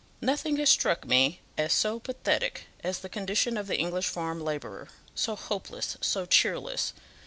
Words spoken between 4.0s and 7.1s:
farm labourer so hopeless, so cheerless.